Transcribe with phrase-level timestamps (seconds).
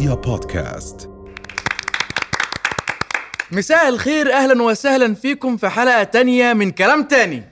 [0.00, 1.10] رؤيا بودكاست.
[3.52, 7.42] مساء الخير أهلا وسهلا فيكم في حلقة تانية من كلام تاني.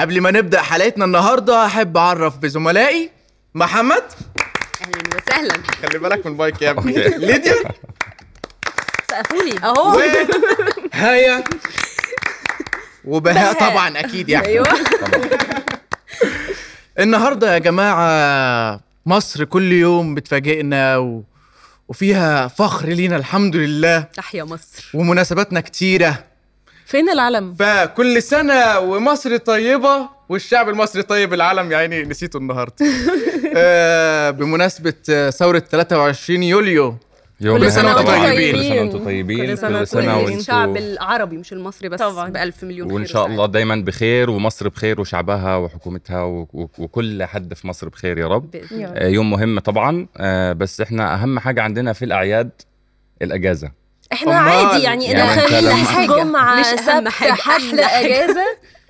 [0.00, 3.10] قبل ما نبدأ حلقتنا النهاردة أحب أعرف بزملائي.
[3.54, 4.02] محمد؟
[4.82, 5.62] أهلا وسهلا.
[5.82, 6.92] خلي بالك من المايك يا ابني.
[7.26, 7.54] ليديا؟
[9.10, 9.58] سقفولي.
[9.64, 9.96] أهو.
[10.94, 11.44] وهيا
[13.04, 14.46] وبهاء طبعا أكيد يعني.
[14.46, 14.66] أيوه.
[16.98, 21.22] النهاردة يا جماعة مصر كل يوم بتفاجئنا و...
[21.88, 24.00] وفيها فخر لينا الحمد لله.
[24.00, 24.90] تحيا مصر.
[24.94, 26.24] ومناسباتنا كتيرة.
[26.86, 32.74] فين العلم؟ فكل سنة ومصر طيبة والشعب المصري طيب العالم يا عيني نسيته النهاردة.
[33.56, 36.96] آه بمناسبة ثورة 23 يوليو
[37.40, 38.04] يوم كل سنة وأنتم.
[38.12, 38.52] طيبين.
[38.54, 42.28] كل سنة وأنتم طيبين كل سنة وأنتم الشعب العربي مش المصري بس طبعاً.
[42.30, 43.26] بألف مليون وإن خير شاء.
[43.26, 46.22] الله دايما بخير ومصر بخير وشعبها وحكومتها
[46.78, 48.56] وكل حد في مصر بخير يا رب.
[48.72, 52.50] آه، يوم مهم طبعا آه، بس إحنا أهم حاجة عندنا في الأعياد
[53.22, 53.70] الأجازة
[54.12, 54.34] إحنا.
[54.34, 58.06] عادي يعني يعني اذا أنت خلينا لما- حاجة جمعة مش أهم سبت حد أحلى حاجة.
[58.06, 58.44] أجازة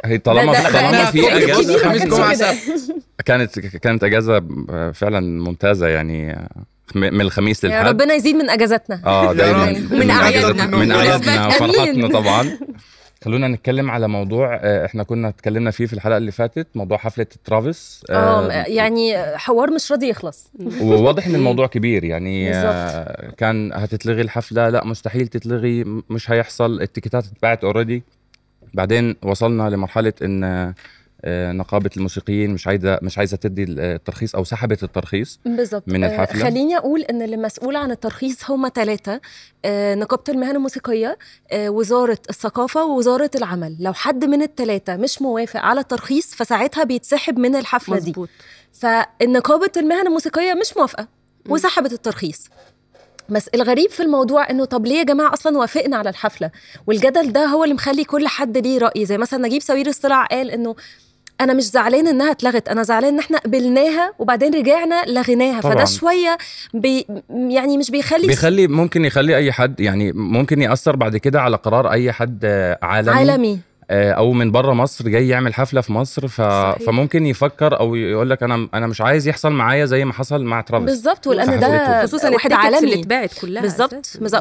[0.04, 1.54] هي طالما طالما في كبير.
[1.78, 2.34] خميس كده.
[2.34, 6.48] سبت كانت كانت أجازة آه، فعلا ممتازة يعني
[6.95, 7.87] من الخميس يا للحد.
[7.87, 9.00] ربنا يزيد من أجازاتنا.
[9.06, 9.64] آه دايما.
[9.64, 9.92] رب.
[9.92, 10.67] من أعيادنا.
[10.67, 11.47] من أعيادنا.
[11.47, 12.50] وفرحتنا طبعا.
[13.25, 17.27] خلونا نتكلم على موضوع آه، إحنا كنا اتكلمنا فيه في الحلقة اللي فاتت موضوع حفلة
[17.45, 18.05] ترافيس.
[18.11, 20.50] آه يعني حوار مش راضي يخلص.
[20.83, 22.05] وواضح إن الموضوع كبير.
[22.05, 22.55] يعني.
[22.55, 25.84] آه، كان هتتلغي الحفلة؟ لا مستحيل تتلغي.
[26.11, 26.81] مش هيحصل.
[26.81, 28.02] التيكيتات اتباعت already
[28.75, 30.75] بعدين وصلنا لمرحلة إن آه،
[31.27, 35.83] نقابة الموسيقيين مش عايزه مش عايزة تدي الترخيص أو سحبت الترخيص بالظبط.
[35.86, 39.20] من آه، الحفلة؟ خليني أقول إن اللي مسؤول عن الترخيص هم ثلاثة
[39.94, 41.19] نقابة المهن الموسيقية
[41.53, 43.77] آه، وزارة الثقافة ووزارة العمل.
[43.81, 48.11] لو حد من الثلاثة مش موافق على الترخيص فساعتها بيتسحب من الحفلة دي.
[48.11, 48.28] مظبوط.
[48.72, 51.09] فالنقابة المهن الموسيقية مش موافقة
[51.48, 52.48] وسحبت الترخيص.
[53.28, 56.50] بس الغريب في الموضوع إنه طب ليه يا جماعة أصلا وافقنا على الحفلة؟
[56.87, 59.06] والجدل ده هو اللي مخلي كل حد ليه رأي.
[59.06, 60.75] زي مثلا نجيب ساويرس طلع قال إنه
[61.41, 65.61] أنا مش زعلان إنها اتلغت أنا زعلان إن إحنا قبلناها وبعدين رجعنا لغيناها.
[65.61, 65.75] طبعاً.
[65.75, 66.39] فده شوية
[66.75, 71.56] بي يعني مش بيخلي بيخلي ممكن يخلي أي حد يعني ممكن يأثر بعد كده على
[71.56, 72.45] قرار أي حد
[72.83, 73.59] عالمي, عالمي.
[73.91, 76.41] أو من بره مصر جاي يعمل حفلة في مصر ف...
[76.43, 76.78] صحيح.
[76.87, 80.61] فممكن يفكر أو يقول لك أنا أنا مش عايز يحصل معايا زي ما حصل مع
[80.61, 81.61] ترافيس بالظبط ولان.
[81.61, 83.95] ده خصوصا واحد ال tickets اللي عالمي اتباعت كلها بالظبط.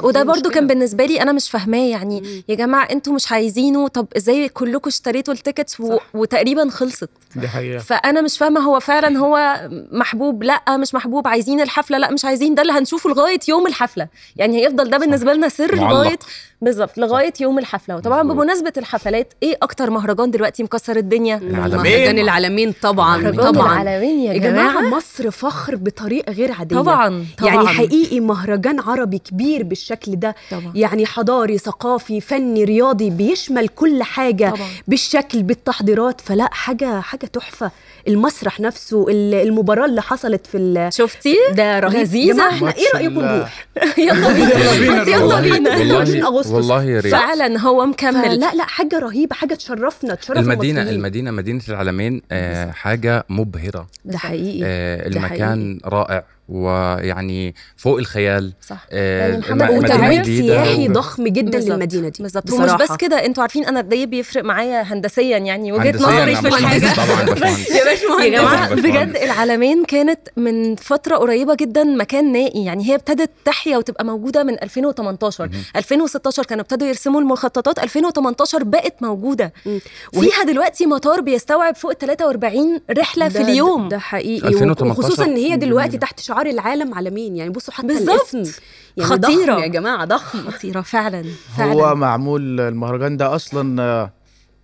[0.04, 0.50] وده برضو.
[0.50, 2.44] كان بالنسبة لي أنا مش فاهماه يعني مم.
[2.50, 5.98] يا جماعة أنتوا مش عايزينه طب إزاي كلكم اشتريتوا ال tickets و...
[6.14, 9.62] وتقريبا خلصت دي حقيقة فأنا مش فاهمة هو فعلا هو
[9.92, 14.08] محبوب لأ مش محبوب عايزين الحفلة لأ مش عايزين ده اللي هنشوفه لغاية يوم الحفلة
[14.36, 15.94] يعني هيفضل ده بالنسبة لنا سر معلق.
[15.94, 16.20] لغايه
[16.62, 18.24] بالظبط لغاية يوم الحفلة وطبعا.
[18.24, 21.78] بمناسبة الحفلات إيه أكتر مهرجان دلوقتي مكسر الدنيا؟ العالمين.
[21.84, 23.18] مهرجان العالمين طبعا.
[23.18, 23.82] مهرجان طبعا.
[23.82, 26.76] العالمين يا جماعة مصر فخر بطريقة غير عادية.
[26.76, 27.54] طبعا طبعا.
[27.54, 30.36] يعني حقيقي مهرجان عربي كبير بالشكل ده.
[30.52, 30.72] طبعا.
[30.76, 34.68] يعني حضاري ثقافي فني رياضي بيشمل كل حاجة طبعا.
[34.88, 36.22] بالشكل بالتحضيرات.
[36.22, 37.72] فلا حاجة حاجة تحفة.
[38.08, 42.40] المسرح نفسه ال- المباراة اللي حصلت في ال- شفتي؟ ده رهيب.
[42.40, 43.54] إحنا إيه ال- نروح
[43.98, 45.08] يلا بينا.
[45.08, 45.76] يلا بينا.
[45.76, 46.52] 26 أغسطس.
[46.52, 47.12] والله يا ريت.
[47.12, 48.40] فعلا هو مكمل.
[48.40, 51.00] لا لا حاجة رهيبة حاجة تشرفنا تشرف المدينة المصريين.
[51.00, 53.88] المدينة مدينة العالمين آه حاجة مبهرة.
[54.06, 56.24] ده حقيقي آه ده المكان رائع.
[56.50, 58.54] ويعني فوق الخيال.
[58.68, 58.86] صح.
[58.92, 60.64] آه يعني محمد جديدة.
[60.64, 61.72] سياحي ضخم جدا بالظبط.
[61.72, 62.24] للمدينة دي.
[62.24, 62.52] بالظبط.
[62.52, 62.72] ومش.
[62.72, 66.94] بس كده أنتوا عارفين أنا قد إيه بيفرق معايا هندسيا يعني وجهة نظري في الحاجة.
[66.96, 68.24] طبعا باشمهندس يا باشمهندس.
[68.26, 68.86] يا جماعة باشمهندس.
[68.86, 72.66] بجد العالمين كانت من فترة قريبة جدا مكان نائي.
[72.66, 78.96] يعني هي ابتدت تحيا وتبقى موجودة من 2018 2016 كانوا ابتدوا يرسموا المخططات 2018 بقت
[79.02, 79.54] موجودة.
[79.66, 79.80] مم.
[80.14, 83.90] فيها دلوقتي مطار بيستوعب فوق 43 رحلة في ده- اليوم.
[83.90, 84.48] ده حقيقي.
[84.48, 85.98] 2018 وخصوصا إن هي دلوقتي.
[85.98, 88.10] تحت شعار العالم عالمين يعني بصوا حتى بالظبط.
[88.36, 88.62] الاسم
[88.98, 89.54] يعني خطيرة.
[89.54, 91.26] ضخم يا جماعة ضخم خطيرة فعلا
[91.58, 94.14] فعلا هو معمول المهرجان ده أصلا آه،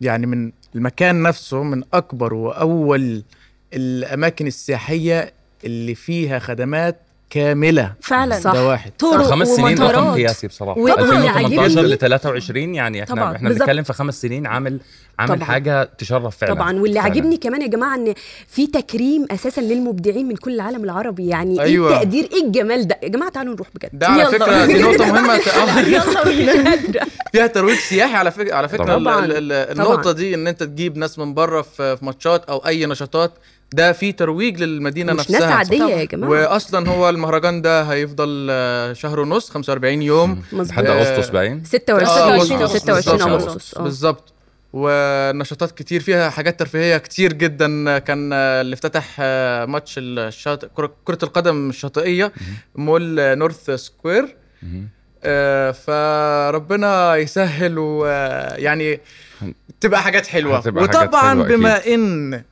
[0.02, 3.24] يعني من المكان نفسه من أكبر وأول
[3.74, 5.34] الأماكن السياحية
[5.66, 7.94] اللي فيها خدمات كاملة.
[8.02, 8.40] فعلا.
[8.40, 8.54] صح.
[8.54, 8.92] ده واحد.
[9.00, 10.14] طرق خمس سنين رقم.
[10.14, 10.80] قياسي بصراحة.
[10.80, 11.94] وطبعاً 2018 عاجبني.
[11.94, 13.50] ل 23 يعني إحنا طبعاً، إحنا.
[13.50, 14.80] بنتكلم في خمس سنين عامل
[15.20, 15.44] عامل طبعاً.
[15.48, 16.54] حاجة تشرف فعلا.
[16.54, 16.74] طبعا.
[16.80, 17.02] واللي فعلاً.
[17.14, 18.14] عاجبني كمان يا جماعة إن
[18.48, 21.28] في تكريم أساسا للمبدعين من كل العالم العربي.
[21.28, 21.90] يعني أيوة.
[21.90, 23.90] إيه التقدير؟ إيه الجمال ده؟ يا جماعة تعالوا نروح بجد.
[23.94, 24.32] ده على يلا.
[24.32, 25.34] فكرة دي نقطة مهمة.
[25.88, 28.98] يلا فيها ترويج سياحي على فكره على فكرة.
[29.72, 33.32] النقطة دي إن أنت تجيب ناس من بره في في ماتشات أو أي نشاطات
[33.74, 35.40] ده في ترويج للمدينة مش نفسها.
[35.40, 36.30] ناس عادية يا جماعة.
[36.30, 40.42] واصلا هو المهرجان ده هيفضل آه، شهر ونص 45 يوم.
[40.54, 43.50] لحد آه، أغسطس باين 26 آه، 26 أغسطس، 26 بالظبط.
[43.50, 43.78] أغسطس.
[43.78, 43.82] آه.
[43.84, 44.34] بالظبط.
[44.74, 47.98] ونشاطات كتير فيها حاجات ترفيهية كتير جدا.
[47.98, 49.20] كان اللي افتتح
[49.70, 52.32] ماتش الشاطئ كرة- كرة القدم الشاطئية
[52.76, 54.36] مول North Square.
[55.74, 59.00] فربنا يسهل ويعني
[59.82, 60.58] تبقى حاجات حلوة.
[60.58, 62.44] هتبقى حاجات وطبعا حلوة بما إن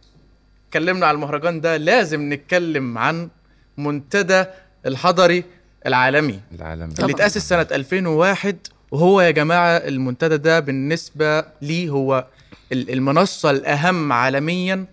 [0.67, 3.29] اتكلمنا على المهرجان ده لازم نتكلم عن
[3.77, 4.45] منتدى
[4.85, 5.43] الحضري
[5.87, 8.55] العالمي العالم اللي اتأسس سنة 2001
[8.91, 12.27] وهو يا جماعة المنتدى ده بالنسبة لي هو
[12.71, 14.85] ال- المنصة الأهم عالميا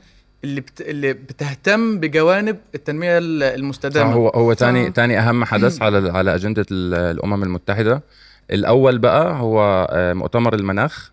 [0.44, 0.80] اللي بت...
[0.80, 4.12] اللي بتهتم بجوانب التنمية ال- صح المستدامة.
[4.12, 4.90] هو هو تاني.
[4.90, 8.02] تاني أهم حدث على على أجندة ال- الأمم المتحدة.
[8.50, 11.12] الأول بقى هو آه، مؤتمر المناخ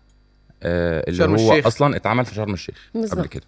[0.62, 1.66] آه، اللي شرم هو الشيخ.
[1.66, 3.26] أصلا اتعمل في شرم الشيخ قبل بالظبط.
[3.26, 3.42] كده.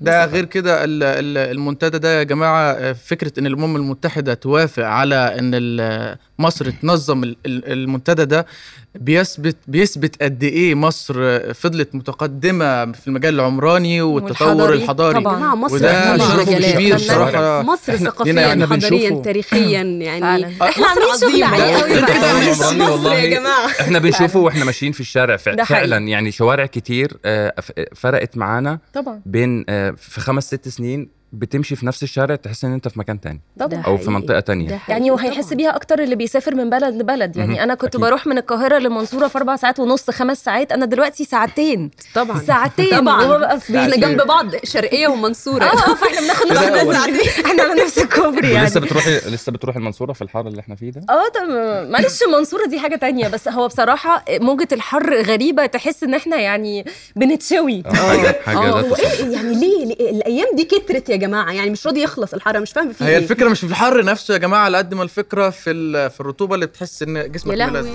[0.00, 4.84] ده غير كده ال- ال- المنتدى ده يا جماعة آه، فكرة إن الأمم المتحدة توافق
[4.84, 8.46] على إن ال- مصر تنظم ال- ال- المنتدى ده
[8.94, 15.36] بيثبت بيثبت قد إيه مصر فضلت متقدمة في المجال العمراني والتطور الحضاري طبعاً.
[15.38, 16.74] جماعة مصر وده شرف المجالات.
[16.74, 19.22] كبير خلي بصراحة مصر ثقافيا إحنا حضاريا بنشوفه.
[19.22, 20.46] تاريخيا يعني فعلا.
[20.62, 21.42] إحنا عاملين شغل.
[21.42, 23.14] عالي قوي مصر والله.
[23.14, 25.80] يا جماعة إحنا بنشوفه وإحنا ماشيين في الشارع ف- ده حقيقي.
[25.88, 31.19] فعلا يعني شوارع كتير آه، ف- فرقت معانا طبعا بين آه، في خمس ست سنين
[31.32, 33.40] بتمشي في نفس الشارع تحس إن أنت في مكان تاني.
[33.58, 34.80] طبعا أو في منطقة تانية.
[34.88, 37.36] يعني وهيحس بيها أكتر اللي بيسافر من بلد لبلد.
[37.36, 37.62] يعني.
[37.62, 38.00] أنا كنت أكيد.
[38.00, 40.72] بروح من القاهرة للمنصوره في أربع ساعات ونص خمس ساعات.
[40.72, 41.90] أنا دلوقتي ساعتين.
[42.14, 42.38] طبعا.
[42.38, 42.98] ساعتين.
[42.98, 43.56] طبعا.
[43.56, 43.96] إحنا.
[43.96, 44.46] جنب بعض.
[44.64, 45.64] شرقية ومنصورة.
[45.64, 48.66] آه فإحنا بناخد نفس إحنا على نفس الكوبري يعني.
[48.66, 51.48] لسه بتروحي لسه بتروحي المنصورة في الحر اللي إحنا فيه ده؟ آه طب
[51.90, 53.28] معلش المنصوره دي حاجة تانية.
[53.28, 56.84] بس هو بصراحة موجة الحر غريبة تحس إن إحنا يعني
[57.16, 57.82] بنتشوي.
[57.86, 58.96] آه، حاجة حاجة آه.
[58.98, 62.72] إيه يعني ليه, ليه؟ الأيام دي كترت يا جماعة يعني مش راضي يخلص الحر مش
[62.72, 65.70] فاهم فيه هي الفكرة مش في الحر نفسه يا جماعة على قد ما الفكرة في
[65.70, 67.90] ال- في الرطوبة اللي بتحس إن جسمك ملزق.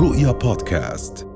[0.00, 1.27] رؤيا بودكاست.